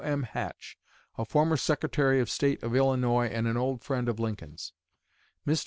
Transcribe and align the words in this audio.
M. 0.03 0.23
Hatch, 0.23 0.77
a 1.15 1.25
former 1.25 1.55
Secretary 1.55 2.19
of 2.19 2.27
State 2.27 2.63
of 2.63 2.75
Illinois 2.75 3.27
and 3.27 3.47
an 3.47 3.55
old 3.55 3.83
friend 3.83 4.09
of 4.09 4.19
Lincoln's. 4.19 4.73
Mr. 5.45 5.59